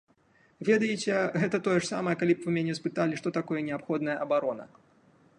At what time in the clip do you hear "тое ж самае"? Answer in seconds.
1.67-2.15